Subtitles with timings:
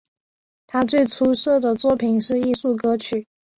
[0.65, 3.27] 他最出色的作品是艺术歌曲。